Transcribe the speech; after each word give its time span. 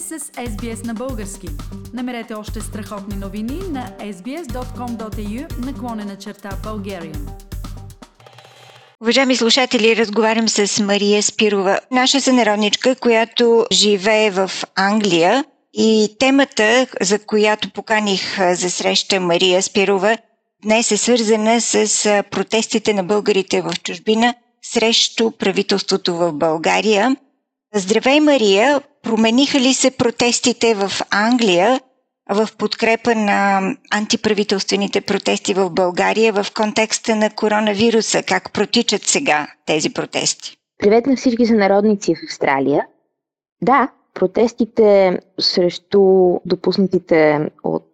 сте 0.00 0.18
с 0.18 0.24
SBS 0.24 0.86
на 0.86 0.94
български. 0.94 1.48
Намерете 1.92 2.34
още 2.34 2.60
страхотни 2.60 3.16
новини 3.16 3.60
на 3.70 3.90
sbs.com.au 4.00 5.58
наклонена 5.66 6.16
черта 6.16 6.50
Bulgarian. 6.64 7.30
Уважаеми 9.00 9.36
слушатели, 9.36 9.96
разговарям 9.96 10.48
с 10.48 10.82
Мария 10.82 11.22
Спирова, 11.22 11.80
наша 11.90 12.20
сънародничка, 12.20 12.96
която 12.96 13.66
живее 13.72 14.30
в 14.30 14.50
Англия. 14.74 15.44
И 15.72 16.16
темата, 16.18 16.86
за 17.00 17.18
която 17.18 17.70
поканих 17.70 18.54
за 18.54 18.70
среща 18.70 19.20
Мария 19.20 19.62
Спирова, 19.62 20.18
днес 20.62 20.90
е 20.90 20.96
свързана 20.96 21.60
с 21.60 22.22
протестите 22.30 22.94
на 22.94 23.04
българите 23.04 23.62
в 23.62 23.72
чужбина 23.82 24.34
срещу 24.62 25.30
правителството 25.30 26.14
в 26.14 26.32
България. 26.32 27.16
Здравей, 27.74 28.20
Мария! 28.20 28.80
Промениха 29.04 29.60
ли 29.60 29.74
се 29.74 29.90
протестите 29.90 30.74
в 30.74 30.90
Англия 31.10 31.80
в 32.30 32.48
подкрепа 32.58 33.14
на 33.14 33.60
антиправителствените 33.94 35.00
протести 35.00 35.54
в 35.54 35.70
България 35.70 36.32
в 36.32 36.46
контекста 36.54 37.16
на 37.16 37.30
коронавируса? 37.30 38.22
Как 38.22 38.52
протичат 38.52 39.02
сега 39.02 39.46
тези 39.66 39.92
протести? 39.92 40.56
Привет 40.78 41.06
на 41.06 41.16
всички 41.16 41.46
сънародници 41.46 42.14
в 42.14 42.18
Австралия. 42.28 42.86
Да, 43.62 43.88
Протестите 44.14 45.18
срещу 45.40 46.00
допуснатите 46.46 47.50
от 47.64 47.84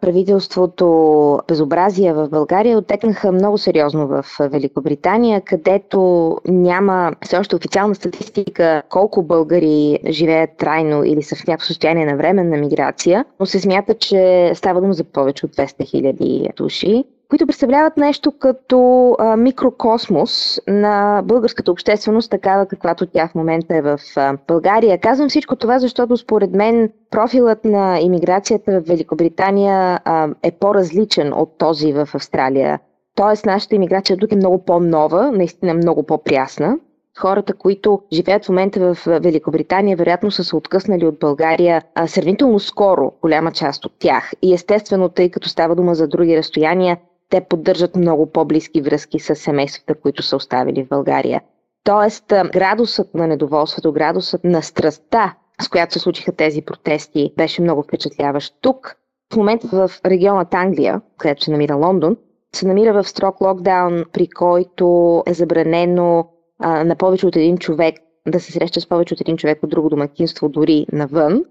правителството 0.00 1.40
безобразия 1.48 2.14
в 2.14 2.28
България 2.28 2.78
отекнаха 2.78 3.32
много 3.32 3.58
сериозно 3.58 4.06
в 4.06 4.24
Великобритания, 4.40 5.40
където 5.40 6.36
няма 6.48 7.12
все 7.24 7.38
още 7.38 7.56
официална 7.56 7.94
статистика 7.94 8.82
колко 8.88 9.22
българи 9.22 9.98
живеят 10.08 10.50
трайно 10.58 11.04
или 11.04 11.22
са 11.22 11.36
в 11.36 11.46
някакво 11.46 11.66
състояние 11.66 12.06
на 12.06 12.16
временна 12.16 12.56
миграция, 12.56 13.24
но 13.40 13.46
се 13.46 13.60
смята, 13.60 13.94
че 13.94 14.52
става 14.54 14.80
дума 14.80 14.92
за 14.92 15.04
повече 15.04 15.46
от 15.46 15.52
200 15.56 15.86
хиляди 15.86 16.48
души 16.56 17.04
които 17.30 17.46
представляват 17.46 17.96
нещо 17.96 18.32
като 18.38 19.10
а, 19.18 19.36
микрокосмос 19.36 20.60
на 20.68 21.22
българската 21.24 21.72
общественост, 21.72 22.30
такава 22.30 22.66
каквато 22.66 23.06
тя 23.06 23.28
в 23.28 23.34
момента 23.34 23.76
е 23.76 23.82
в 23.82 24.00
а, 24.16 24.36
България. 24.48 24.98
Казвам 24.98 25.28
всичко 25.28 25.56
това, 25.56 25.78
защото 25.78 26.16
според 26.16 26.50
мен 26.54 26.90
профилът 27.10 27.64
на 27.64 28.00
иммиграцията 28.00 28.80
в 28.80 28.84
Великобритания 28.86 30.00
а, 30.04 30.28
е 30.42 30.50
по-различен 30.50 31.32
от 31.32 31.58
този 31.58 31.92
в 31.92 32.08
Австралия. 32.14 32.80
Тоест, 33.14 33.46
нашата 33.46 33.74
иммиграция 33.74 34.16
тук 34.16 34.32
е 34.32 34.36
много 34.36 34.64
по-нова, 34.64 35.32
наистина 35.32 35.74
много 35.74 36.02
по-прясна. 36.02 36.78
Хората, 37.18 37.54
които 37.54 38.00
живеят 38.12 38.44
в 38.44 38.48
момента 38.48 38.94
в 38.94 39.06
Великобритания, 39.06 39.96
вероятно 39.96 40.30
са 40.30 40.44
се 40.44 40.56
откъснали 40.56 41.06
от 41.06 41.18
България 41.18 41.82
а, 41.94 42.06
сравнително 42.06 42.58
скоро, 42.58 43.12
голяма 43.22 43.52
част 43.52 43.84
от 43.84 43.92
тях. 43.98 44.32
И 44.42 44.54
естествено, 44.54 45.08
тъй 45.08 45.30
като 45.30 45.48
става 45.48 45.74
дума 45.74 45.94
за 45.94 46.08
други 46.08 46.36
разстояния, 46.36 46.98
те 47.30 47.40
поддържат 47.40 47.96
много 47.96 48.26
по-близки 48.26 48.82
връзки 48.82 49.20
с 49.20 49.36
семействата, 49.36 49.94
които 49.94 50.22
са 50.22 50.36
оставили 50.36 50.84
в 50.84 50.88
България. 50.88 51.40
Тоест, 51.84 52.24
градусът 52.28 53.14
на 53.14 53.26
недоволството, 53.26 53.92
градусът 53.92 54.44
на 54.44 54.62
страстта, 54.62 55.34
с 55.62 55.68
която 55.68 55.92
се 55.92 55.98
случиха 55.98 56.32
тези 56.32 56.62
протести, 56.62 57.32
беше 57.36 57.62
много 57.62 57.82
впечатляващ. 57.82 58.54
Тук, 58.60 58.96
в 59.32 59.36
момента 59.36 59.68
в 59.68 59.90
регионът 60.04 60.54
Англия, 60.54 61.00
където 61.18 61.44
се 61.44 61.50
намира 61.50 61.74
Лондон, 61.74 62.16
се 62.54 62.66
намира 62.66 62.92
в 62.92 63.08
строг 63.08 63.40
локдаун, 63.40 64.04
при 64.12 64.28
който 64.28 65.22
е 65.26 65.34
забранено 65.34 66.28
а, 66.58 66.84
на 66.84 66.96
повече 66.96 67.26
от 67.26 67.36
един 67.36 67.58
човек 67.58 67.94
да 68.28 68.40
се 68.40 68.52
среща 68.52 68.80
с 68.80 68.88
повече 68.88 69.14
от 69.14 69.20
един 69.20 69.36
човек 69.36 69.62
от 69.62 69.70
друго 69.70 69.88
домакинство, 69.88 70.48
дори 70.48 70.86
навън. 70.92 71.44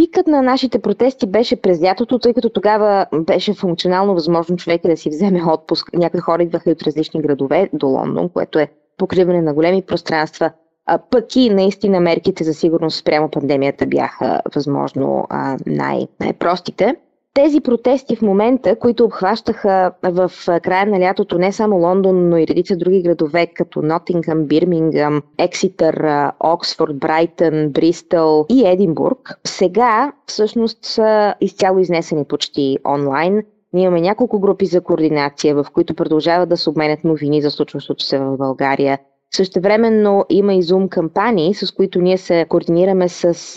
Пикът 0.00 0.26
на 0.26 0.42
нашите 0.42 0.78
протести 0.78 1.26
беше 1.26 1.60
през 1.62 1.82
лятото, 1.82 2.18
тъй 2.18 2.34
като 2.34 2.50
тогава 2.50 3.06
беше 3.12 3.54
функционално 3.54 4.14
възможно 4.14 4.56
човека 4.56 4.88
да 4.88 4.96
си 4.96 5.10
вземе 5.10 5.44
отпуск. 5.44 5.92
Някои 5.92 6.20
хора 6.20 6.42
идваха 6.42 6.70
и 6.70 6.72
от 6.72 6.82
различни 6.82 7.22
градове 7.22 7.70
до 7.72 7.86
Лондон, 7.86 8.28
което 8.28 8.58
е 8.58 8.68
покриване 8.96 9.42
на 9.42 9.54
големи 9.54 9.82
пространства. 9.82 10.50
А, 10.86 10.98
пък 11.10 11.36
и 11.36 11.50
наистина 11.50 12.00
мерките 12.00 12.44
за 12.44 12.54
сигурност 12.54 12.98
спрямо 12.98 13.30
пандемията 13.30 13.86
бяха 13.86 14.40
възможно 14.54 15.26
най- 15.66 16.08
най-простите. 16.20 16.96
Тези 17.34 17.60
протести 17.60 18.16
в 18.16 18.22
момента, 18.22 18.78
които 18.78 19.04
обхващаха 19.04 19.92
в 20.02 20.32
края 20.46 20.86
на 20.86 21.00
лятото 21.00 21.38
не 21.38 21.52
само 21.52 21.76
Лондон, 21.76 22.28
но 22.28 22.36
и 22.36 22.46
редица 22.46 22.76
други 22.76 23.02
градове, 23.02 23.46
като 23.46 23.82
Нотингъм, 23.82 24.44
Бирмингъм, 24.44 25.22
Екситър, 25.38 26.28
Оксфорд, 26.40 26.98
Брайтън, 26.98 27.68
Бристъл 27.68 28.46
и 28.48 28.66
Единбург, 28.66 29.40
сега 29.44 30.12
всъщност 30.26 30.84
са 30.84 31.34
изцяло 31.40 31.78
изнесени 31.78 32.24
почти 32.24 32.78
онлайн. 32.88 33.42
Ние 33.72 33.84
имаме 33.84 34.00
няколко 34.00 34.40
групи 34.40 34.66
за 34.66 34.80
координация, 34.80 35.54
в 35.54 35.66
които 35.72 35.94
продължават 35.94 36.48
да 36.48 36.56
се 36.56 36.70
обменят 36.70 37.04
новини 37.04 37.42
за 37.42 37.50
случващото 37.50 38.04
се 38.04 38.18
в 38.18 38.36
България. 38.36 38.98
Същевременно 39.34 40.24
има 40.30 40.54
и 40.54 40.62
Zoom 40.62 40.88
кампании, 40.88 41.54
с 41.54 41.72
които 41.72 42.00
ние 42.00 42.18
се 42.18 42.46
координираме 42.48 43.08
с 43.08 43.54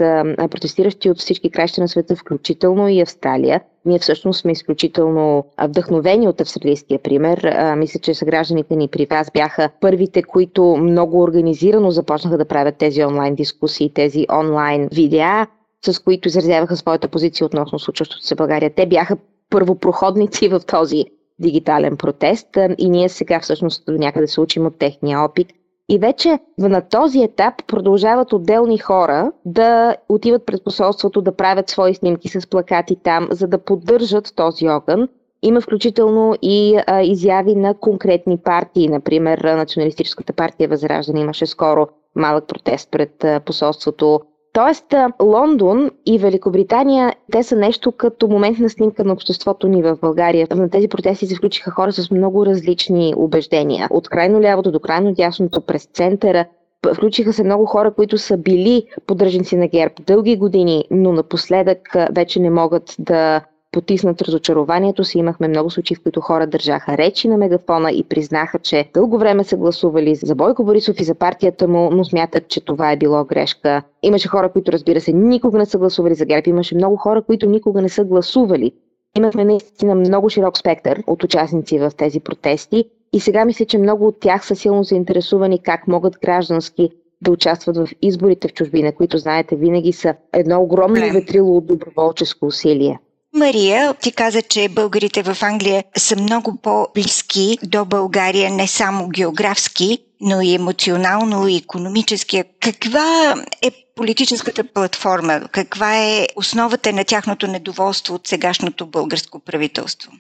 протестиращи 0.52 1.10
от 1.10 1.20
всички 1.20 1.50
краища 1.50 1.82
на 1.82 1.88
света, 1.88 2.16
включително 2.16 2.90
и 2.90 3.02
Австралия. 3.02 3.62
Ние 3.86 4.00
всъщност 4.00 4.40
сме 4.40 4.52
изключително 4.52 5.46
вдъхновени 5.64 6.28
от 6.28 6.42
австралийския 6.42 7.00
пример. 7.00 7.56
Мисля, 7.78 8.00
че 8.00 8.14
съгражданите 8.14 8.76
ни 8.76 8.88
при 8.88 9.06
вас 9.06 9.32
бяха 9.34 9.70
първите, 9.82 10.24
които 10.24 10.64
много 10.64 11.22
организирано 11.22 11.92
започнаха 11.92 12.38
да 12.38 12.46
правят 12.46 12.76
тези 12.76 13.04
онлайн 13.04 13.36
дискусии, 13.36 13.94
тези 13.94 14.26
онлайн 14.40 14.88
видеа, 14.92 15.48
с 15.86 16.00
които 16.00 16.28
изразяваха 16.28 16.78
своята 16.78 17.08
позиция 17.08 17.46
относно 17.46 17.80
случващото 17.80 18.26
се 18.26 18.36
България. 18.36 18.70
Те 18.76 18.86
бяха 18.86 19.18
първопроходници 19.50 20.48
в 20.48 20.62
този 20.68 21.06
дигитален 21.40 21.98
протест 21.98 22.48
и 22.78 22.90
ние 22.90 23.10
сега 23.10 23.40
всъщност 23.40 23.86
до 23.86 23.92
някъде 23.92 24.28
се 24.28 24.42
учим 24.42 24.66
от 24.66 24.78
техния 24.80 25.20
опит 25.20 25.48
и 25.90 26.00
вече 26.00 26.40
на 26.58 26.82
този 26.82 27.20
етап 27.20 27.54
продължават 27.68 28.34
отделни 28.34 28.78
хора 28.78 29.32
да 29.46 29.96
отиват 30.10 30.46
пред 30.46 30.64
посолството, 30.64 31.22
да 31.22 31.36
правят 31.36 31.70
свои 31.70 31.96
снимки 31.96 32.30
с 32.30 32.48
плакати 32.48 32.98
там, 33.04 33.28
за 33.32 33.48
да 33.48 33.58
поддържат 33.58 34.34
този 34.36 34.70
огън. 34.70 35.10
Има 35.42 35.62
включително 35.62 36.36
и 36.42 36.80
а, 36.88 37.02
изяви 37.02 37.56
на 37.56 37.74
конкретни 37.74 38.38
партии, 38.38 38.88
например 38.88 39.38
Националистическата 39.38 40.34
партия 40.34 40.70
Възраждане 40.70 41.20
имаше 41.20 41.46
скоро 41.46 41.88
малък 42.16 42.48
протест 42.48 42.92
пред 42.92 43.26
посолството 43.46 44.22
Тоест, 44.53 44.86
Лондон 45.22 45.91
и 46.06 46.18
Великобритания, 46.18 47.14
те 47.31 47.44
са 47.44 47.56
нещо 47.56 47.91
като 47.91 48.28
моментна 48.28 48.69
снимка 48.69 49.03
на 49.03 49.14
обществото 49.14 49.68
ни 49.68 49.84
в 49.84 49.97
България. 50.02 50.47
На 50.56 50.69
тези 50.69 50.88
протести 50.88 51.28
се 51.28 51.36
включиха 51.36 51.72
хора 51.72 51.91
с 51.91 52.12
много 52.12 52.46
различни 52.46 53.13
убеждения. 53.18 53.88
От 53.92 54.09
крайно 54.09 54.42
лявото 54.42 54.72
до 54.72 54.80
крайно 54.80 55.13
дясното, 55.13 55.62
през 55.62 55.86
центъра. 55.86 56.46
Включиха 56.94 57.34
се 57.34 57.44
много 57.44 57.66
хора, 57.66 57.94
които 57.94 58.18
са 58.18 58.38
били 58.38 58.84
поддръжници 59.08 59.56
на 59.56 59.68
ГЕРБ 59.68 59.94
дълги 60.08 60.38
години, 60.38 60.84
но 60.92 61.12
напоследък 61.12 61.96
вече 62.12 62.40
не 62.40 62.50
могат 62.50 62.96
да 63.00 63.42
потиснат 63.74 64.22
разочарованието 64.22 65.04
си. 65.04 65.18
Имахме 65.18 65.48
много 65.48 65.70
случаи, 65.70 65.96
в 65.96 66.04
които 66.04 66.22
хора 66.22 66.48
държаха 66.48 66.98
речи 66.98 67.28
на 67.28 67.38
мегафона 67.38 67.92
и 67.92 68.04
признаха, 68.04 68.60
че 68.60 68.90
дълго 68.94 69.18
време 69.18 69.44
са 69.44 69.58
гласували 69.58 70.16
за 70.16 70.36
Бойко 70.36 70.64
Борисов 70.64 71.00
и 71.00 71.04
за 71.04 71.16
партията 71.16 71.68
му, 71.68 71.90
но 71.92 72.06
смятат, 72.06 72.48
че 72.48 72.62
това 72.62 72.92
е 72.92 72.98
било 72.98 73.26
грешка. 73.26 73.82
Имаше 74.04 74.28
хора, 74.28 74.52
които 74.52 74.72
разбира 74.72 75.02
се 75.02 75.14
никога 75.14 75.58
не 75.58 75.66
са 75.66 75.78
гласували 75.78 76.16
за 76.16 76.26
ГЕРБ. 76.26 76.50
Имаше 76.50 76.76
много 76.76 76.98
хора, 76.98 77.22
които 77.22 77.50
никога 77.50 77.82
не 77.82 77.90
са 77.90 78.04
гласували. 78.04 78.72
Имахме 79.18 79.46
наистина 79.46 79.96
много 79.96 80.30
широк 80.30 80.58
спектър 80.58 81.04
от 81.08 81.24
участници 81.24 81.80
в 81.80 81.92
тези 81.98 82.20
протести 82.20 82.86
и 83.14 83.20
сега 83.20 83.46
мисля, 83.46 83.66
че 83.66 83.78
много 83.78 84.08
от 84.08 84.20
тях 84.20 84.46
са 84.46 84.56
силно 84.56 84.84
заинтересувани 84.84 85.60
как 85.60 85.88
могат 85.88 86.20
граждански 86.22 86.90
да 87.22 87.31
участват 87.31 87.78
в 87.78 87.88
изборите 88.02 88.48
в 88.48 88.54
чужбина, 88.54 88.92
които, 88.92 89.18
знаете, 89.18 89.56
винаги 89.56 89.94
са 89.94 90.16
едно 90.34 90.62
огромно 90.62 91.14
ветрило 91.14 91.58
от 91.58 91.66
доброволческо 91.66 92.46
усилие. 92.46 93.00
Мария, 93.35 93.94
ти 93.94 94.12
каза, 94.12 94.41
че 94.41 94.69
българите 94.69 95.24
в 95.24 95.38
Англия 95.41 95.83
са 95.97 96.15
много 96.15 96.57
по-близки 96.62 97.57
до 97.63 97.85
България 97.85 98.51
не 98.51 98.68
само 98.68 99.09
географски, 99.09 99.97
но 100.21 100.41
и 100.41 100.53
емоционално 100.53 101.47
и 101.47 101.56
економически. 101.56 102.44
Каква 102.62 103.35
е 103.62 103.71
политическата 103.95 104.63
платформа? 104.63 105.41
Каква 105.51 105.97
е 105.97 106.27
основата 106.35 106.94
на 106.94 107.03
тяхното 107.03 107.47
недоволство 107.47 108.15
от 108.15 108.27
сегашното 108.27 108.88
българско 108.88 109.39
правителство? 109.39 110.12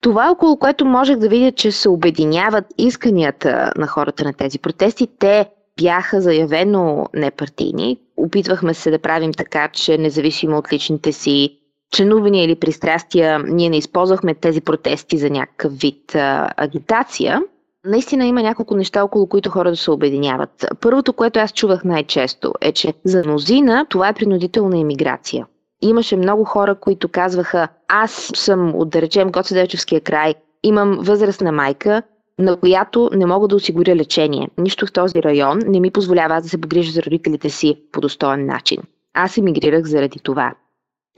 Това, 0.00 0.30
около 0.30 0.58
което 0.58 0.84
можех 0.84 1.16
да 1.16 1.28
видя, 1.28 1.52
че 1.52 1.72
се 1.72 1.88
обединяват 1.88 2.64
исканията 2.78 3.72
на 3.76 3.86
хората 3.86 4.24
на 4.24 4.32
тези 4.32 4.58
протести, 4.58 5.08
те 5.18 5.46
бяха 5.80 6.20
заявено 6.20 7.06
непартийни. 7.14 7.98
Опитвахме 8.16 8.74
се 8.74 8.90
да 8.90 8.98
правим 8.98 9.32
така, 9.32 9.68
че 9.68 9.98
независимо 9.98 10.56
от 10.56 10.72
личните 10.72 11.12
си 11.12 11.57
членувания 11.94 12.44
или 12.44 12.54
пристрастия, 12.54 13.38
ние 13.38 13.70
не 13.70 13.76
използвахме 13.76 14.34
тези 14.34 14.60
протести 14.60 15.18
за 15.18 15.30
някакъв 15.30 15.72
вид 15.78 16.14
а, 16.14 16.50
агитация. 16.56 17.42
Наистина 17.84 18.26
има 18.26 18.42
няколко 18.42 18.76
неща, 18.76 19.04
около 19.04 19.26
които 19.26 19.50
хората 19.50 19.76
се 19.76 19.90
обединяват. 19.90 20.66
Първото, 20.80 21.12
което 21.12 21.38
аз 21.38 21.52
чувах 21.52 21.84
най-често 21.84 22.52
е, 22.60 22.72
че 22.72 22.94
за 23.04 23.22
мнозина 23.26 23.86
това 23.88 24.08
е 24.08 24.14
принудителна 24.14 24.78
иммиграция. 24.78 25.46
Имаше 25.82 26.16
много 26.16 26.44
хора, 26.44 26.74
които 26.74 27.08
казваха, 27.08 27.68
аз 27.88 28.30
съм 28.34 28.74
от, 28.74 28.90
да 28.90 29.02
речем, 29.02 29.30
Гоцеделчевския 29.30 30.00
край, 30.00 30.34
имам 30.62 30.98
възрастна 31.00 31.52
майка, 31.52 32.02
на 32.38 32.56
която 32.56 33.10
не 33.12 33.26
мога 33.26 33.48
да 33.48 33.56
осигуря 33.56 33.96
лечение. 33.96 34.48
Нищо 34.58 34.86
в 34.86 34.92
този 34.92 35.22
район 35.22 35.58
не 35.66 35.80
ми 35.80 35.90
позволява 35.90 36.34
аз 36.34 36.42
да 36.42 36.48
се 36.48 36.60
погрижа 36.60 36.92
за 36.92 37.02
родителите 37.02 37.50
си 37.50 37.82
по 37.92 38.00
достоен 38.00 38.46
начин. 38.46 38.82
Аз 39.14 39.38
емигрирах 39.38 39.84
заради 39.84 40.18
това. 40.18 40.54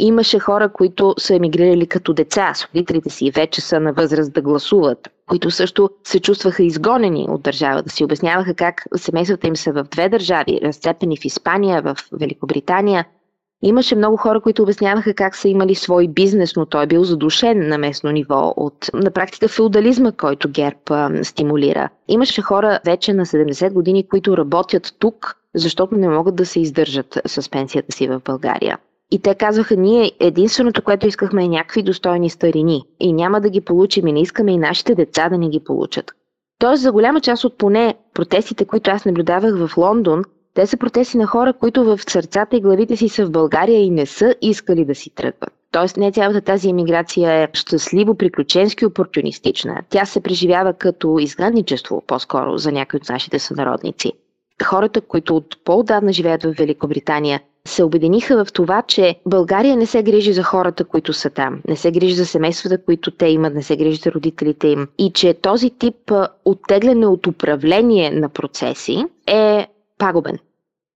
Имаше 0.02 0.38
хора, 0.38 0.72
които 0.72 1.14
са 1.18 1.34
емигрирали 1.34 1.86
като 1.86 2.12
деца 2.12 2.54
с 2.54 2.64
родителите 2.64 3.10
си 3.10 3.30
вече 3.30 3.60
са 3.60 3.80
на 3.80 3.92
възраст 3.92 4.32
да 4.32 4.42
гласуват, 4.42 5.08
които 5.28 5.50
също 5.50 5.90
се 6.04 6.20
чувстваха 6.20 6.62
изгонени 6.62 7.26
от 7.28 7.42
държавата 7.42 7.90
си. 7.90 8.04
Обясняваха 8.04 8.54
как 8.54 8.84
семействата 8.96 9.46
им 9.46 9.56
са 9.56 9.72
в 9.72 9.84
две 9.90 10.08
държави, 10.08 10.60
разцепени 10.62 11.16
в 11.16 11.24
Испания, 11.24 11.82
в 11.82 11.96
Великобритания. 12.12 13.06
Имаше 13.62 13.96
много 13.96 14.16
хора, 14.16 14.40
които 14.40 14.62
обясняваха 14.62 15.14
как 15.14 15.36
са 15.36 15.48
имали 15.48 15.74
свой 15.74 16.08
бизнес, 16.08 16.56
но 16.56 16.66
той 16.66 16.84
е 16.84 16.86
бил 16.86 17.04
задушен 17.04 17.68
на 17.68 17.78
местно 17.78 18.10
ниво 18.10 18.54
от 18.56 18.90
на 18.94 19.10
практика 19.10 19.48
феодализма, 19.48 20.12
който 20.12 20.50
ГЕРБ 20.50 20.78
а, 20.90 21.24
стимулира. 21.24 21.88
Имаше 22.08 22.42
хора 22.42 22.80
вече 22.84 23.12
на 23.12 23.26
70 23.26 23.72
години, 23.72 24.08
които 24.08 24.36
работят 24.36 24.94
тук, 24.98 25.36
защото 25.54 25.94
не 25.94 26.08
могат 26.08 26.34
да 26.36 26.46
се 26.46 26.60
издържат 26.60 27.18
с 27.26 27.50
пенсията 27.50 27.92
си 27.92 28.08
в 28.08 28.20
България. 28.24 28.78
И 29.10 29.18
те 29.18 29.34
казваха, 29.34 29.76
ние 29.76 30.12
единственото, 30.20 30.82
което 30.82 31.06
искахме 31.06 31.44
е 31.44 31.48
някакви 31.48 31.82
достойни 31.82 32.30
старини. 32.30 32.82
И 33.00 33.12
няма 33.12 33.40
да 33.40 33.50
ги 33.50 33.60
получим 33.60 34.06
и 34.06 34.12
не 34.12 34.20
искаме 34.20 34.52
и 34.52 34.58
нашите 34.58 34.94
деца 34.94 35.28
да 35.28 35.38
не 35.38 35.48
ги 35.48 35.60
получат. 35.60 36.12
Тоест, 36.58 36.82
за 36.82 36.92
голяма 36.92 37.20
част 37.20 37.44
от 37.44 37.58
поне 37.58 37.94
протестите, 38.14 38.64
които 38.64 38.90
аз 38.90 39.04
наблюдавах 39.04 39.66
в 39.66 39.76
Лондон, 39.76 40.24
те 40.54 40.66
са 40.66 40.76
протести 40.76 41.18
на 41.18 41.26
хора, 41.26 41.52
които 41.52 41.84
в 41.84 42.00
сърцата 42.08 42.56
и 42.56 42.60
главите 42.60 42.96
си 42.96 43.08
са 43.08 43.26
в 43.26 43.30
България 43.30 43.80
и 43.80 43.90
не 43.90 44.06
са 44.06 44.34
искали 44.42 44.84
да 44.84 44.94
си 44.94 45.10
тръгват. 45.10 45.52
Тоест 45.72 45.96
не 45.96 46.12
цялата 46.12 46.40
тази 46.40 46.68
емиграция 46.68 47.32
е 47.32 47.48
щастливо, 47.52 48.14
приключенски, 48.14 48.86
опортунистична. 48.86 49.82
Тя 49.90 50.04
се 50.04 50.20
преживява 50.20 50.72
като 50.72 51.18
изгнанничество, 51.18 52.02
по-скоро, 52.06 52.58
за 52.58 52.72
някои 52.72 52.96
от 52.96 53.08
нашите 53.08 53.38
сънародници. 53.38 54.12
Хората, 54.64 55.00
които 55.00 55.36
от 55.36 55.64
по-давна 55.64 56.12
живеят 56.12 56.42
в 56.42 56.54
Великобритания, 56.58 57.40
се 57.66 57.84
обединиха 57.84 58.44
в 58.44 58.52
това, 58.52 58.82
че 58.82 59.16
България 59.26 59.76
не 59.76 59.86
се 59.86 60.02
грижи 60.02 60.32
за 60.32 60.42
хората, 60.42 60.84
които 60.84 61.12
са 61.12 61.30
там, 61.30 61.62
не 61.68 61.76
се 61.76 61.90
грижи 61.90 62.14
за 62.14 62.26
семействата, 62.26 62.84
които 62.84 63.10
те 63.10 63.26
имат, 63.26 63.54
не 63.54 63.62
се 63.62 63.76
грижи 63.76 63.96
за 63.96 64.12
родителите 64.12 64.68
им 64.68 64.88
и 64.98 65.12
че 65.12 65.34
този 65.34 65.70
тип 65.70 66.12
оттегляне 66.44 67.06
от 67.06 67.26
управление 67.26 68.10
на 68.10 68.28
процеси 68.28 69.04
е 69.26 69.66
пагубен. 69.98 70.38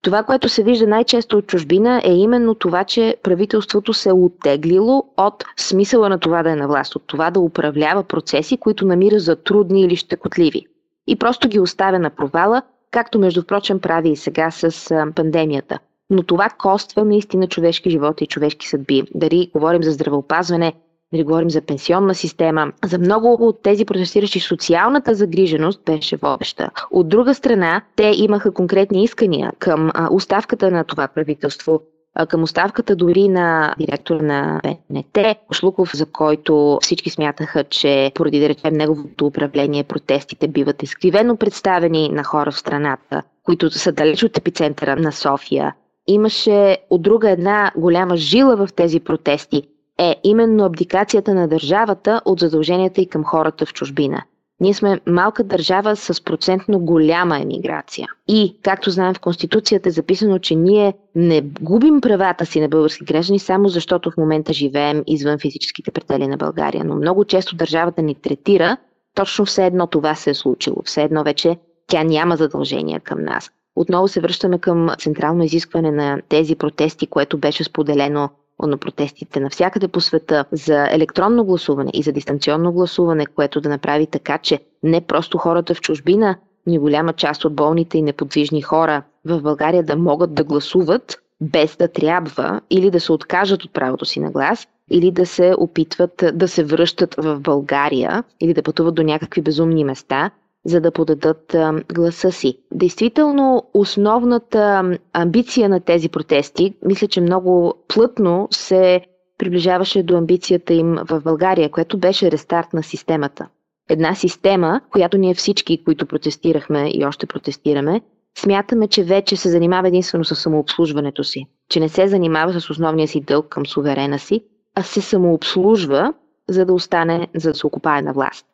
Това, 0.03 0.23
което 0.23 0.49
се 0.49 0.63
вижда 0.63 0.87
най-често 0.87 1.39
от 1.39 1.47
чужбина 1.47 2.01
е 2.05 2.13
именно 2.13 2.55
това, 2.55 2.85
че 2.85 3.17
правителството 3.23 3.93
се 3.93 4.09
е 4.09 4.13
оттеглило 4.13 5.05
от 5.17 5.45
смисъла 5.57 6.09
на 6.09 6.19
това 6.19 6.43
да 6.43 6.51
е 6.51 6.57
на 6.57 6.69
власт, 6.69 6.97
от 6.97 7.03
това 7.07 7.31
да 7.31 7.41
управлява 7.41 8.03
процеси, 8.05 8.57
които 8.57 8.87
намира 8.87 9.19
за 9.19 9.37
трудни 9.37 9.83
или 9.83 9.97
щекотливи. 9.97 10.67
И 11.07 11.17
просто 11.17 11.49
ги 11.49 11.61
оставя 11.61 11.99
на 11.99 12.11
провала, 12.11 12.63
както 12.91 13.19
между 13.19 13.45
прочим 13.45 13.81
прави 13.81 14.09
и 14.09 14.17
сега 14.17 14.51
с 14.51 14.91
пандемията– 15.15 15.79
но 16.11 16.23
това 16.23 16.49
коства 16.59 17.05
наистина 17.05 17.47
човешки 17.47 17.91
животи 17.91 18.25
и 18.25 18.27
човешки 18.27 18.69
съдби. 18.69 19.03
Дали 19.15 19.51
говорим 19.55 19.83
за 19.83 19.91
здравеопазване, 19.91 20.73
дали 21.13 21.25
говорим 21.25 21.51
за 21.51 21.61
пенсионна 21.61 22.15
система. 22.15 22.73
За 22.85 22.99
много 22.99 23.33
от 23.41 23.63
тези 23.63 23.85
протестиращи 23.85 24.41
социалната 24.41 25.15
загриженост 25.15 25.85
беше 25.85 26.17
водеща. 26.17 26.71
От 26.91 27.09
друга 27.09 27.35
страна, 27.35 27.83
те 27.97 28.13
имаха 28.17 28.53
конкретни 28.53 29.05
искания 29.05 29.53
към 29.59 29.91
оставката 30.11 30.71
на 30.71 30.85
това 30.85 31.09
правителство, 31.09 31.81
към 32.29 32.43
оставката 32.43 32.97
дори 32.97 33.29
на 33.29 33.75
директора 33.79 34.23
на 34.23 34.61
БНТ, 34.91 35.37
Шлуков, 35.53 35.97
за 35.97 36.07
който 36.07 36.79
всички 36.83 37.11
смятаха, 37.11 37.65
че 37.65 38.13
поради 38.15 38.41
да 38.41 38.49
речем 38.49 38.75
неговото 38.75 39.27
управление 39.27 39.85
протестите 39.85 40.49
биват 40.49 40.83
изкривено 40.83 41.37
представени 41.37 42.09
на 42.09 42.25
хора 42.25 42.51
в 42.51 42.59
страната, 42.59 43.23
които 43.43 43.71
са 43.71 43.93
далеч 43.93 44.23
от 44.23 44.39
епицентъра 44.39 44.97
на 44.97 45.13
София 45.13 45.75
имаше 46.07 46.79
от 46.91 47.03
друга 47.03 47.31
една 47.31 47.73
голяма 47.77 48.17
жила 48.17 48.55
в 48.57 48.69
тези 48.77 49.01
протести 49.01 49.63
е 49.99 50.17
именно 50.25 50.65
абдикацията 50.65 51.35
на 51.35 51.49
държавата 51.49 52.21
от 52.25 52.41
задълженията 52.41 53.01
и 53.01 53.09
към 53.09 53.25
хората 53.25 53.67
в 53.67 53.73
чужбина. 53.73 54.23
Ние 54.61 54.75
сме 54.75 55.01
малка 55.07 55.45
държава 55.45 55.97
с 55.97 56.25
процентно 56.25 56.81
голяма 56.81 57.41
емиграция. 57.41 58.09
И, 58.29 58.59
както 58.63 58.91
знаем 58.91 59.15
в 59.15 59.21
Конституцията 59.21 59.89
е 59.89 59.93
записано, 59.93 60.39
че 60.39 60.55
ние 60.55 60.95
не 61.15 61.41
губим 61.41 62.01
правата 62.01 62.47
си 62.47 62.61
на 62.61 62.69
български 62.69 63.05
граждани 63.05 63.39
само 63.39 63.69
защото 63.69 64.11
в 64.11 64.17
момента 64.17 64.53
живеем 64.53 65.03
извън 65.07 65.39
физическите 65.39 65.91
претели 65.91 66.27
на 66.27 66.37
България. 66.37 66.85
Но 66.85 66.95
много 66.95 67.25
често 67.25 67.57
държавата 67.57 68.03
ни 68.03 68.15
третира 68.15 68.77
точно 69.15 69.45
все 69.45 69.67
едно 69.67 69.87
това 69.87 70.15
се 70.15 70.31
е 70.31 70.35
случило. 70.35 70.77
Все 70.85 71.03
едно 71.03 71.25
вече 71.25 71.57
тя 71.87 72.05
няма 72.05 72.37
задължения 72.37 73.01
към 73.01 73.25
нас. 73.25 73.51
Отново 73.77 74.09
се 74.09 74.21
връщаме 74.21 74.59
към 74.59 74.89
централно 74.99 75.45
изискване 75.45 75.91
на 75.91 76.21
тези 76.29 76.57
протести, 76.57 77.07
което 77.07 77.39
беше 77.39 77.65
споделено 77.65 78.31
на 78.63 78.77
протестите 78.77 79.41
навсякъде 79.41 79.89
по 79.89 80.01
света 80.01 80.45
за 80.53 80.89
електронно 80.91 81.45
гласуване 81.45 81.91
и 81.95 82.03
за 82.03 82.13
дистанционно 82.13 82.73
гласуване, 82.73 83.27
което 83.27 83.61
да 83.61 83.69
направи 83.69 84.07
така, 84.07 84.39
че 84.39 84.61
не 84.83 85.01
просто 85.01 85.39
хората 85.39 85.75
в 85.75 85.81
чужбина, 85.81 86.37
но 86.67 86.75
и 86.75 86.79
голяма 86.79 87.13
част 87.13 87.45
от 87.45 87.55
болните 87.55 87.99
и 87.99 88.03
неподвижни 88.03 88.63
хора 88.63 89.03
в 89.25 89.41
България 89.41 89.83
да 89.83 89.97
могат 89.97 90.35
да 90.35 90.45
гласуват 90.45 91.19
без 91.41 91.77
да 91.77 91.89
трябва 91.89 92.61
или 92.71 92.91
да 92.91 93.01
се 93.01 93.13
откажат 93.13 93.65
от 93.65 93.73
правото 93.73 94.05
си 94.05 94.21
на 94.21 94.31
глас, 94.31 94.69
или 94.91 95.11
да 95.11 95.27
се 95.27 95.55
опитват 95.59 96.25
да 96.35 96.49
се 96.49 96.65
връщат 96.65 97.15
в 97.15 97.41
България 97.41 98.25
или 98.41 98.55
да 98.55 98.63
пътуват 98.63 98.95
до 98.95 99.03
някакви 99.03 99.43
безумни 99.43 99.85
места, 99.85 100.31
за 100.65 100.81
да 100.81 100.91
подадат 100.91 101.57
гласа 101.95 102.33
си. 102.33 102.59
Действително, 102.73 103.63
основната 103.75 104.83
амбиция 105.13 105.69
на 105.69 105.81
тези 105.81 106.09
протести, 106.09 106.75
мисля, 106.85 107.09
че 107.09 107.21
много 107.21 107.75
плътно 107.89 108.49
се 108.51 109.01
приближаваше 109.39 110.03
до 110.03 110.17
амбицията 110.17 110.75
им 110.75 110.97
в 111.11 111.21
България, 111.21 111.71
което 111.71 111.99
беше 111.99 112.31
рестарт 112.31 112.73
на 112.73 112.83
системата. 112.83 113.49
Една 113.89 114.15
система, 114.15 114.81
която 114.91 115.19
ние 115.19 115.35
всички, 115.35 115.85
които 115.85 116.07
протестирахме 116.07 116.91
и 116.95 117.05
още 117.05 117.27
протестираме, 117.27 118.01
смятаме, 118.39 118.89
че 118.89 119.05
вече 119.05 119.37
се 119.37 119.51
занимава 119.51 119.89
единствено 119.89 120.25
с 120.25 120.37
самообслужването 120.37 121.25
си, 121.25 121.47
че 121.69 121.81
не 121.81 121.89
се 121.89 122.09
занимава 122.09 122.61
с 122.61 122.71
основния 122.71 123.09
си 123.09 123.21
дълг 123.21 123.49
към 123.49 123.67
суверена 123.67 124.19
си, 124.19 124.41
а 124.75 124.83
се 124.83 125.01
самообслужва, 125.01 126.15
за 126.49 126.65
да 126.65 126.73
остане, 126.73 127.29
за 127.35 127.51
да 127.51 127.59
се 127.59 127.67
окупае 127.67 128.03
на 128.03 128.13
власт. 128.13 128.47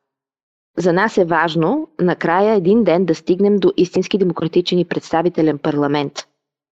За 0.78 0.92
нас 0.92 1.18
е 1.18 1.24
важно 1.24 1.88
накрая 2.00 2.54
един 2.54 2.84
ден 2.84 3.04
да 3.04 3.14
стигнем 3.14 3.56
до 3.56 3.72
истински 3.76 4.18
демократичен 4.18 4.78
и 4.78 4.84
представителен 4.84 5.58
парламент, 5.58 6.12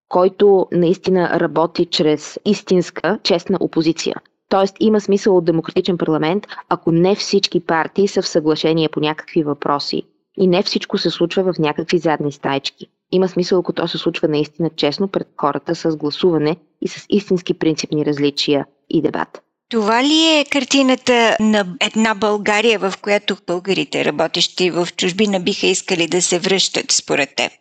който 0.08 0.66
наистина 0.72 1.40
работи 1.40 1.86
чрез 1.86 2.38
истинска, 2.44 3.18
честна 3.22 3.58
опозиция. 3.60 4.16
Тоест 4.48 4.76
има 4.80 5.00
смисъл 5.00 5.36
от 5.36 5.44
демократичен 5.44 5.98
парламент, 5.98 6.46
ако 6.68 6.92
не 6.92 7.14
всички 7.14 7.60
партии 7.60 8.08
са 8.08 8.22
в 8.22 8.28
съглашение 8.28 8.88
по 8.88 9.00
някакви 9.00 9.42
въпроси 9.42 10.02
и 10.36 10.46
не 10.46 10.62
всичко 10.62 10.98
се 10.98 11.10
случва 11.10 11.52
в 11.52 11.58
някакви 11.58 11.98
задни 11.98 12.32
стайчки. 12.32 12.86
Има 13.12 13.28
смисъл, 13.28 13.58
ако 13.58 13.72
то 13.72 13.88
се 13.88 13.98
случва 13.98 14.28
наистина 14.28 14.70
честно 14.76 15.08
пред 15.08 15.28
хората 15.36 15.74
с 15.74 15.96
гласуване 15.96 16.56
и 16.80 16.88
с 16.88 17.06
истински 17.08 17.54
принципни 17.54 18.06
различия 18.06 18.66
и 18.90 19.02
дебат. 19.02 19.42
Това 19.70 20.04
ли 20.04 20.38
е 20.40 20.44
картината 20.52 21.36
на 21.40 21.66
една 21.80 22.14
България, 22.14 22.78
в 22.78 22.92
която 23.02 23.36
българите, 23.46 24.04
работещи 24.04 24.70
в 24.70 24.88
чужбина, 24.96 25.40
биха 25.40 25.66
искали 25.66 26.06
да 26.06 26.22
се 26.22 26.38
връщат 26.38 26.90
според 26.92 27.28
теб? 27.36 27.52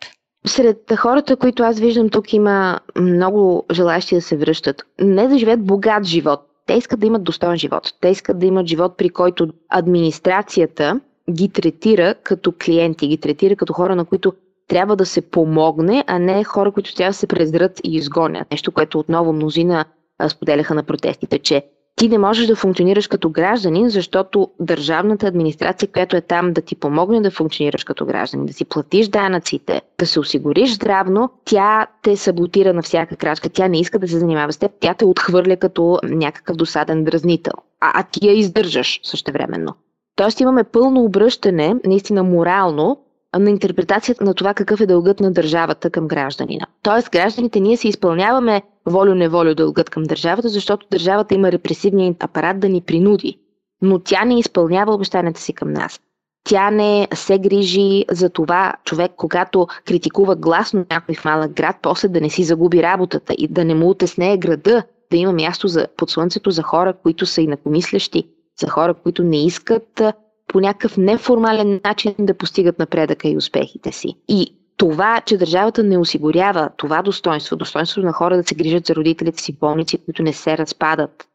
Сред 0.46 0.78
хората, 0.98 1.36
които 1.36 1.64
аз 1.64 1.80
виждам 1.80 2.10
тук, 2.10 2.34
има 2.34 2.80
много 3.00 3.66
желащи 3.72 4.16
да 4.16 4.22
се 4.22 4.38
връщат. 4.38 4.82
Не 5.02 5.28
да 5.28 5.38
живеят 5.38 5.66
богат 5.66 6.04
живот. 6.04 6.40
Те 6.66 6.74
искат 6.74 7.00
да 7.00 7.08
имат 7.08 7.24
достоен 7.24 7.58
живот. 7.58 7.94
Те 8.02 8.08
искат 8.10 8.40
да 8.40 8.46
имат 8.46 8.68
живот, 8.68 8.98
при 8.98 9.10
който 9.10 9.48
администрацията 9.70 11.00
ги 11.32 11.50
третира 11.50 12.16
като 12.24 12.54
клиенти, 12.66 13.08
ги 13.08 13.18
третира 13.18 13.56
като 13.56 13.74
хора, 13.74 13.96
на 13.96 14.06
които 14.06 14.34
трябва 14.68 14.96
да 14.96 15.06
се 15.06 15.22
помогне, 15.22 16.04
а 16.08 16.20
не 16.20 16.44
хора, 16.44 16.72
които 16.72 16.96
трябва 16.96 17.10
да 17.10 17.18
се 17.18 17.28
презрат 17.28 17.80
и 17.84 17.96
изгонят. 17.96 18.52
Нещо, 18.52 18.72
което 18.72 19.00
отново 19.00 19.34
мнозина 19.34 19.86
споделяха 20.30 20.76
на 20.76 20.84
протестите, 20.84 21.40
че 21.40 21.64
ти 21.98 22.10
не 22.10 22.18
можеш 22.18 22.48
да 22.48 22.56
функционираш 22.56 23.08
като 23.08 23.30
гражданин, 23.30 23.90
защото 23.90 24.50
държавната 24.60 25.28
администрация, 25.28 25.90
която 25.92 26.16
е 26.16 26.22
там 26.22 26.54
да 26.54 26.62
ти 26.62 26.76
помогне 26.76 27.22
да 27.22 27.32
функционираш 27.32 27.84
като 27.84 28.06
гражданин, 28.06 28.46
да 28.46 28.54
си 28.54 28.66
платиш 28.66 29.08
данъците, 29.08 29.82
да 30.00 30.06
се 30.06 30.20
осигуриш 30.20 30.74
здравно, 30.74 31.30
тя 31.46 31.88
те 32.02 32.18
саботира 32.18 32.74
на 32.74 32.82
всяка 32.82 33.16
крачка. 33.16 33.50
Тя 33.50 33.68
не 33.68 33.80
иска 33.80 34.00
да 34.00 34.08
се 34.08 34.20
занимава 34.20 34.54
с 34.54 34.58
теб, 34.58 34.72
тя 34.80 34.94
те 34.94 35.06
отхвърля 35.06 35.58
като 35.58 36.00
някакъв 36.04 36.56
досаден 36.56 37.04
дразнител. 37.04 37.54
А, 37.82 37.92
а 37.94 38.04
ти 38.04 38.28
я 38.28 38.34
издържаш 38.34 39.00
същевременно. 39.04 39.74
Тоест 40.16 40.40
имаме 40.40 40.64
пълно 40.64 41.04
обръщане, 41.04 41.76
наистина 41.86 42.24
морално, 42.24 42.98
на 43.44 43.50
интерпретацията 43.50 44.24
на 44.24 44.34
това 44.34 44.54
какъв 44.54 44.82
е 44.82 44.86
дългът 44.86 45.20
на 45.20 45.32
държавата 45.32 45.90
към 45.90 46.08
гражданина. 46.08 46.66
Тоест, 46.84 47.12
гражданите 47.12 47.60
ние 47.60 47.78
се 47.78 47.88
изпълняваме 47.88 48.62
волю-неволю 48.86 49.56
дългът 49.56 49.90
към 49.90 50.04
държавата, 50.04 50.50
защото 50.50 50.88
държавата 50.92 51.36
има 51.36 51.52
репресивния 51.52 52.16
апарат 52.20 52.60
да 52.60 52.70
ни 52.70 52.82
принуди. 52.82 53.40
Но 53.82 54.00
тя 54.00 54.26
не 54.26 54.40
изпълнява 54.40 54.94
обещанията 54.94 55.42
си 55.42 55.54
към 55.54 55.74
нас. 55.74 56.00
Тя 56.44 56.72
не 56.72 57.08
се 57.14 57.40
грижи 57.40 58.06
за 58.12 58.30
това 58.30 58.74
човек, 58.84 59.12
когато 59.18 59.68
критикува 59.86 60.36
гласно 60.36 60.86
някой 60.92 61.16
в 61.16 61.26
малък 61.26 61.52
град, 61.52 61.76
после 61.82 62.08
да 62.08 62.22
не 62.22 62.30
си 62.30 62.44
загуби 62.44 62.84
работата 62.84 63.36
и 63.38 63.48
да 63.48 63.66
не 63.66 63.76
му 63.76 63.90
отеснее 63.90 64.38
града, 64.38 64.84
да 65.12 65.18
има 65.18 65.34
място 65.34 65.68
за, 65.68 65.88
под 65.98 66.10
слънцето 66.10 66.52
за 66.52 66.64
хора, 66.64 66.94
които 67.04 67.26
са 67.26 67.42
инакомислещи, 67.42 68.24
за 68.60 68.70
хора, 68.70 68.94
които 68.94 69.24
не 69.24 69.46
искат 69.46 70.02
по 70.48 70.60
някакъв 70.60 70.98
неформален 70.98 71.82
начин 71.86 72.16
да 72.20 72.34
постигат 72.34 72.80
напредъка 72.80 73.28
и 73.28 73.38
успехите 73.38 73.92
си. 73.92 74.16
И 74.28 74.58
това, 74.78 75.22
че 75.26 75.38
държавата 75.38 75.84
не 75.84 75.98
осигурява 75.98 76.70
това 76.78 77.02
достоинство, 77.02 77.56
достоинството 77.56 78.06
на 78.06 78.14
хора 78.14 78.38
да 78.38 78.44
се 78.44 78.56
грижат 78.56 78.86
за 78.86 78.96
родителите 78.96 79.42
си 79.44 79.58
болници, 79.60 79.98
които 80.06 80.24
не 80.24 80.34
се 80.34 80.58
разпадат, 80.58 81.28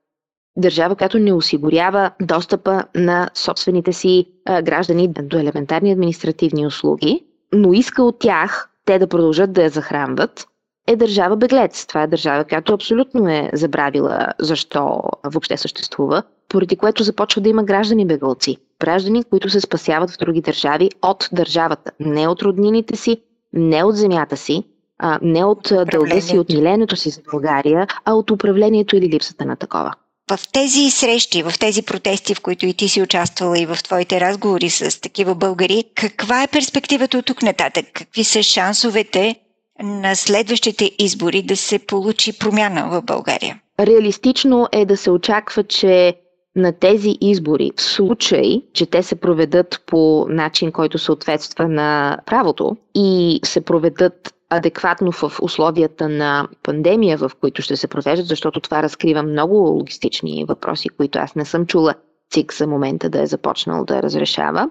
държава, 0.56 0.96
която 0.96 1.18
не 1.18 1.32
осигурява 1.32 2.10
достъпа 2.22 2.84
на 2.94 3.30
собствените 3.34 3.92
си 3.92 4.26
а, 4.46 4.62
граждани 4.62 5.08
до 5.08 5.38
елементарни 5.38 5.92
административни 5.92 6.66
услуги, 6.66 7.24
но 7.52 7.72
иска 7.72 8.02
от 8.02 8.18
тях 8.18 8.70
те 8.84 8.98
да 8.98 9.06
продължат 9.06 9.52
да 9.52 9.62
я 9.62 9.70
захранват, 9.70 10.46
е 10.86 10.96
държава 10.96 11.36
беглец. 11.36 11.86
Това 11.86 12.02
е 12.02 12.06
държава, 12.06 12.44
която 12.44 12.74
абсолютно 12.74 13.28
е 13.28 13.50
забравила 13.52 14.28
защо 14.38 15.02
въобще 15.24 15.56
съществува, 15.56 16.22
поради 16.48 16.76
което 16.76 17.02
започва 17.02 17.40
да 17.40 17.48
има 17.48 17.64
граждани 17.64 18.06
бегалци. 18.06 18.56
Граждани, 18.84 19.24
които 19.24 19.50
се 19.50 19.60
спасяват 19.60 20.10
в 20.10 20.18
други 20.18 20.40
държави 20.40 20.90
от 21.02 21.28
държавата, 21.32 21.90
не 22.00 22.28
от 22.28 22.42
роднините 22.42 22.96
си, 22.96 23.16
не 23.52 23.84
от 23.84 23.96
земята 23.96 24.36
си, 24.36 24.64
а, 24.98 25.18
не 25.22 25.44
от 25.44 25.72
дълга 25.92 26.20
си, 26.20 26.38
от 26.38 26.48
милението 26.48 26.96
си 26.96 27.10
за 27.10 27.20
България, 27.32 27.86
а 28.04 28.14
от 28.14 28.30
управлението 28.30 28.96
или 28.96 29.08
липсата 29.08 29.44
на 29.44 29.56
такова. 29.56 29.92
В 30.30 30.38
тези 30.52 30.90
срещи, 30.90 31.42
в 31.42 31.52
тези 31.60 31.82
протести, 31.82 32.34
в 32.34 32.40
които 32.40 32.66
и 32.66 32.74
ти 32.74 32.88
си 32.88 33.02
участвала 33.02 33.58
и 33.58 33.66
в 33.66 33.78
твоите 33.84 34.20
разговори 34.20 34.70
с 34.70 35.00
такива 35.00 35.34
българи, 35.34 35.84
каква 35.94 36.42
е 36.42 36.48
перспективата 36.48 37.18
от 37.18 37.26
тук 37.26 37.42
нататък? 37.42 37.86
Какви 37.92 38.24
са 38.24 38.42
шансовете 38.42 39.36
на 39.82 40.16
следващите 40.16 40.90
избори 40.98 41.42
да 41.42 41.56
се 41.56 41.78
получи 41.78 42.38
промяна 42.38 42.88
в 42.90 43.02
България? 43.02 43.60
Реалистично 43.80 44.68
е 44.72 44.84
да 44.84 44.96
се 44.96 45.10
очаква, 45.10 45.64
че 45.64 46.14
на 46.56 46.72
тези 46.72 47.18
избори, 47.20 47.70
в 47.76 47.82
случай, 47.82 48.62
че 48.72 48.86
те 48.86 49.02
се 49.02 49.14
проведат 49.14 49.82
по 49.86 50.26
начин, 50.28 50.72
който 50.72 50.98
съответства 50.98 51.68
на 51.68 52.18
правото 52.26 52.76
и 52.94 53.40
се 53.44 53.60
проведат 53.60 54.34
адекватно 54.50 55.12
в 55.12 55.40
условията 55.42 56.08
на 56.08 56.48
пандемия, 56.62 57.18
в 57.18 57.30
които 57.40 57.62
ще 57.62 57.76
се 57.76 57.88
провеждат, 57.88 58.26
защото 58.26 58.60
това 58.60 58.82
разкрива 58.82 59.22
много 59.22 59.56
логистични 59.56 60.44
въпроси, 60.48 60.88
които 60.88 61.18
аз 61.18 61.34
не 61.34 61.44
съм 61.44 61.66
чула 61.66 61.94
ЦИК 62.30 62.54
за 62.54 62.66
момента 62.66 63.10
да 63.10 63.22
е 63.22 63.26
започнал 63.26 63.84
да 63.84 64.02
разрешава. 64.02 64.70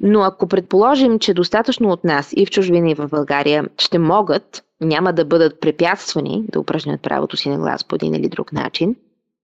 Но 0.00 0.22
ако 0.22 0.46
предположим, 0.46 1.18
че 1.18 1.34
достатъчно 1.34 1.88
от 1.88 2.04
нас 2.04 2.32
и 2.36 2.46
в 2.46 2.50
чужбина 2.50 2.90
и 2.90 2.94
в 2.94 3.08
България 3.08 3.68
ще 3.78 3.98
могат, 3.98 4.64
няма 4.80 5.12
да 5.12 5.24
бъдат 5.24 5.60
препятствани 5.60 6.44
да 6.52 6.60
упражнят 6.60 7.02
правото 7.02 7.36
си 7.36 7.48
на 7.48 7.58
глас 7.58 7.84
по 7.84 7.94
един 7.94 8.14
или 8.14 8.28
друг 8.28 8.52
начин, 8.52 8.96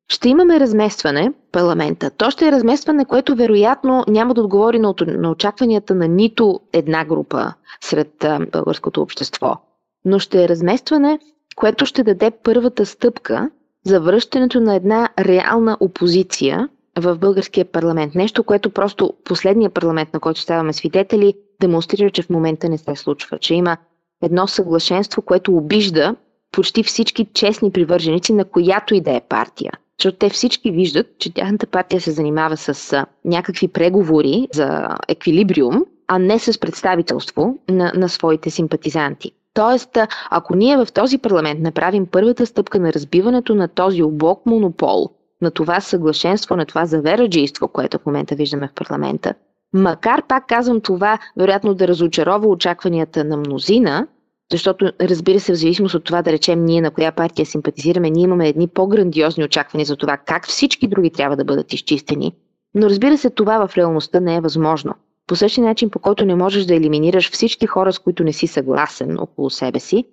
ще 0.08 0.28
имаме 0.28 0.60
разместване 0.60 1.32
парламента. 1.52 2.10
То 2.10 2.30
ще 2.30 2.48
е 2.48 2.52
разместване, 2.52 3.04
което 3.04 3.36
вероятно 3.36 4.04
няма 4.08 4.34
да 4.34 4.40
отговори 4.40 4.78
на, 4.78 4.94
на 5.06 5.30
очакванията 5.30 5.94
на 5.94 6.08
нито 6.08 6.60
една 6.72 7.04
група 7.04 7.52
сред 7.80 8.24
а, 8.24 8.46
българското 8.52 9.02
общество. 9.02 9.56
Но 10.04 10.18
ще 10.18 10.44
е 10.44 10.48
разместване, 10.48 11.18
което 11.56 11.86
ще 11.86 12.02
даде 12.02 12.30
първата 12.30 12.86
стъпка 12.86 13.50
за 13.84 14.00
връщането 14.00 14.60
на 14.60 14.74
една 14.74 15.08
реална 15.18 15.76
опозиция 15.80 16.68
в 16.98 17.18
българския 17.18 17.64
парламент. 17.64 18.14
Нещо, 18.14 18.44
което 18.44 18.70
просто 18.70 19.14
последния 19.24 19.70
парламент, 19.70 20.14
на 20.14 20.20
който 20.20 20.40
ставаме 20.40 20.72
свидетели, 20.72 21.34
демонстрира, 21.60 22.10
че 22.10 22.22
в 22.22 22.30
момента 22.30 22.68
не 22.68 22.78
се 22.78 22.96
случва. 22.96 23.38
Че 23.38 23.54
има 23.54 23.76
едно 24.22 24.46
съглашенство, 24.46 25.22
което 25.22 25.56
обижда 25.56 26.16
почти 26.52 26.82
всички 26.82 27.28
честни 27.34 27.72
привърженици 27.72 28.32
на 28.32 28.44
която 28.44 28.94
и 28.94 29.00
да 29.00 29.16
е 29.16 29.20
партия. 29.28 29.72
Защото 30.02 30.18
те 30.18 30.30
всички 30.30 30.70
виждат, 30.70 31.06
че 31.18 31.34
тяхната 31.34 31.66
партия 31.66 32.00
се 32.00 32.10
занимава 32.10 32.56
с 32.56 33.04
някакви 33.24 33.68
преговори 33.68 34.48
за 34.52 34.88
еквилибриум, 35.08 35.84
а 36.08 36.18
не 36.18 36.38
с 36.38 36.60
представителство 36.60 37.58
на, 37.68 37.92
на 37.96 38.08
своите 38.08 38.50
симпатизанти. 38.50 39.32
Тоест, 39.54 39.98
ако 40.30 40.56
ние 40.56 40.76
в 40.76 40.86
този 40.94 41.18
парламент 41.18 41.60
направим 41.60 42.06
първата 42.06 42.46
стъпка 42.46 42.78
на 42.80 42.92
разбиването 42.92 43.54
на 43.54 43.68
този 43.68 44.02
облок 44.02 44.46
монопол, 44.46 45.10
на 45.42 45.50
това 45.50 45.80
съглашенство, 45.80 46.56
на 46.56 46.66
това 46.66 46.86
завераджийство, 46.86 47.68
което 47.68 47.98
в 47.98 48.06
момента 48.06 48.34
виждаме 48.34 48.68
в 48.68 48.74
парламента, 48.74 49.34
макар 49.72 50.26
пак 50.26 50.46
казвам 50.46 50.80
това, 50.80 51.18
вероятно 51.36 51.74
да 51.74 51.88
разочарова 51.88 52.48
очакванията 52.48 53.24
на 53.24 53.36
мнозина, 53.36 54.06
защото, 54.50 54.92
разбира 55.00 55.40
се, 55.40 55.52
в 55.52 55.56
зависимост 55.56 55.94
от 55.94 56.04
това 56.04 56.22
да 56.22 56.32
речем 56.32 56.64
ние 56.64 56.80
на 56.80 56.90
коя 56.90 57.12
партия 57.12 57.46
симпатизираме, 57.46 58.10
ние 58.10 58.24
имаме 58.24 58.48
едни 58.48 58.68
по-грандиозни 58.68 59.44
очаквания 59.44 59.86
за 59.86 59.96
това 59.96 60.16
как 60.16 60.48
всички 60.48 60.88
други 60.88 61.10
трябва 61.10 61.36
да 61.36 61.44
бъдат 61.44 61.72
изчистени. 61.72 62.32
Но 62.74 62.86
разбира 62.86 63.18
се, 63.18 63.30
това 63.30 63.66
в 63.66 63.76
реалността 63.76 64.20
не 64.20 64.36
е 64.36 64.40
възможно. 64.40 64.94
По 65.26 65.36
същия 65.36 65.64
начин, 65.64 65.90
по 65.90 65.98
който 65.98 66.24
не 66.24 66.34
можеш 66.34 66.64
да 66.64 66.74
елиминираш 66.74 67.30
всички 67.30 67.66
хора, 67.66 67.92
с 67.92 67.98
които 67.98 68.24
не 68.24 68.32
си 68.32 68.46
съгласен 68.46 69.18
около 69.18 69.50
себе 69.50 69.80
си, 69.80 70.04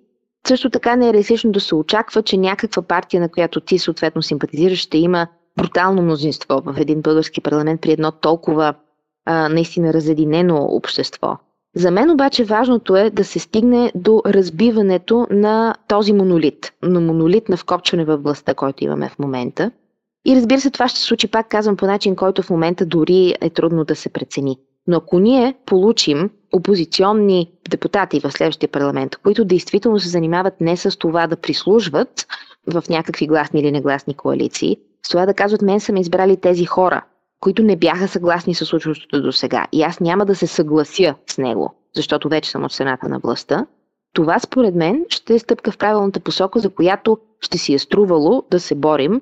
също 0.46 0.70
така 0.70 0.96
не 0.96 1.08
е 1.08 1.12
реалистично 1.12 1.52
да 1.52 1.60
се 1.60 1.74
очаква, 1.74 2.22
че 2.22 2.36
някаква 2.36 2.82
партия, 2.82 3.20
на 3.20 3.28
която 3.28 3.60
ти 3.60 3.78
съответно 3.78 4.22
симпатизираш, 4.22 4.78
ще 4.78 4.98
има 4.98 5.26
брутално 5.56 6.02
мнозинство 6.02 6.62
в 6.64 6.74
един 6.78 7.02
български 7.02 7.40
парламент 7.40 7.80
при 7.80 7.92
едно 7.92 8.12
толкова 8.12 8.74
а, 9.24 9.48
наистина 9.48 9.92
разединено 9.92 10.64
общество. 10.64 11.36
За 11.76 11.90
мен 11.90 12.10
обаче 12.10 12.44
важното 12.44 12.96
е 12.96 13.10
да 13.10 13.24
се 13.24 13.38
стигне 13.38 13.92
до 13.94 14.22
разбиването 14.26 15.26
на 15.30 15.74
този 15.88 16.12
монолит, 16.12 16.72
на 16.82 17.00
монолит 17.00 17.48
на 17.48 17.56
вкопчване 17.56 18.04
в 18.04 18.16
властта, 18.16 18.54
който 18.54 18.84
имаме 18.84 19.08
в 19.08 19.18
момента. 19.18 19.70
И 20.26 20.36
разбира 20.36 20.60
се, 20.60 20.70
това 20.70 20.88
ще 20.88 20.98
се 20.98 21.04
случи, 21.04 21.28
пак 21.28 21.48
казвам, 21.48 21.76
по 21.76 21.86
начин, 21.86 22.16
който 22.16 22.42
в 22.42 22.50
момента 22.50 22.86
дори 22.86 23.34
е 23.40 23.50
трудно 23.50 23.84
да 23.84 23.96
се 23.96 24.08
прецени. 24.08 24.58
Но 24.86 24.96
ако 24.96 25.18
ние 25.18 25.54
получим 25.66 26.30
опозиционни 26.52 27.52
депутати 27.70 28.20
в 28.20 28.32
следващия 28.32 28.68
парламент, 28.68 29.16
които 29.16 29.44
действително 29.44 30.00
се 30.00 30.08
занимават 30.08 30.60
не 30.60 30.76
с 30.76 30.98
това 30.98 31.26
да 31.26 31.36
прислужват 31.36 32.26
в 32.66 32.84
някакви 32.90 33.26
гласни 33.26 33.60
или 33.60 33.72
негласни 33.72 34.14
коалиции, 34.14 34.76
с 35.06 35.08
това 35.08 35.26
да 35.26 35.34
казват, 35.34 35.62
мен 35.62 35.80
са 35.80 35.92
ме 35.92 36.00
избрали 36.00 36.36
тези 36.36 36.64
хора, 36.64 37.04
които 37.40 37.62
не 37.62 37.76
бяха 37.76 38.08
съгласни 38.08 38.54
с 38.54 38.66
случващото 38.66 39.22
до 39.22 39.32
сега. 39.32 39.66
И 39.72 39.82
аз 39.82 40.00
няма 40.00 40.26
да 40.26 40.34
се 40.34 40.46
съглася 40.46 41.14
с 41.30 41.38
него, 41.38 41.74
защото 41.96 42.28
вече 42.28 42.50
съм 42.50 42.64
от 42.64 42.72
сената 42.72 43.08
на 43.08 43.18
властта. 43.18 43.66
Това 44.14 44.38
според 44.38 44.74
мен 44.74 45.04
ще 45.08 45.34
е 45.34 45.38
стъпка 45.38 45.72
в 45.72 45.78
правилната 45.78 46.20
посока, 46.20 46.60
за 46.60 46.70
която 46.70 47.18
ще 47.40 47.58
си 47.58 47.74
е 47.74 47.78
струвало 47.78 48.42
да 48.50 48.60
се 48.60 48.74
борим 48.74 49.20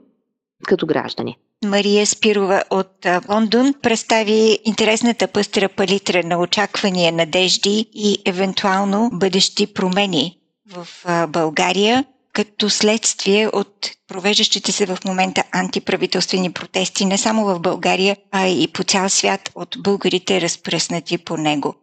като 0.66 0.86
граждани. 0.86 1.38
Мария 1.64 2.06
Спирова 2.06 2.62
от 2.70 3.06
Лондон 3.28 3.74
представи 3.82 4.58
интересната 4.64 5.28
пъстра 5.28 5.68
палитра 5.68 6.22
на 6.24 6.38
очаквания, 6.38 7.12
надежди 7.12 7.86
и 7.94 8.18
евентуално 8.26 9.10
бъдещи 9.12 9.74
промени 9.74 10.38
в 10.72 10.86
България 11.28 12.04
като 12.38 12.70
следствие 12.70 13.48
от 13.48 13.90
провеждащите 14.08 14.72
се 14.72 14.86
в 14.86 14.98
момента 15.04 15.44
антиправителствени 15.52 16.52
протести 16.52 17.04
не 17.04 17.18
само 17.18 17.44
в 17.44 17.60
България, 17.60 18.16
а 18.32 18.48
и 18.48 18.68
по 18.68 18.84
цял 18.84 19.08
свят 19.08 19.50
от 19.54 19.76
българите 19.78 20.40
разпръснати 20.40 21.18
по 21.18 21.36
него. 21.36 21.74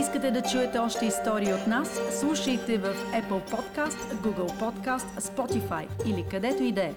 Искате 0.00 0.30
да 0.30 0.42
чуете 0.42 0.78
още 0.78 1.06
истории 1.06 1.52
от 1.52 1.66
нас? 1.66 1.88
Слушайте 2.20 2.78
в 2.78 2.94
Apple 3.12 3.52
Podcast, 3.52 4.14
Google 4.14 4.60
Podcast, 4.60 5.20
Spotify 5.20 5.86
или 6.06 6.24
където 6.30 6.62
и 6.62 6.72
да 6.72 6.82
е. 6.82 6.92